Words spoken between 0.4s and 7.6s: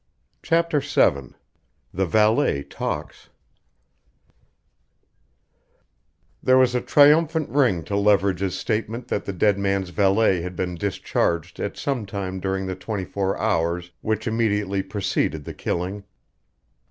CHAPTER VII THE VALET TALKS There was a triumphant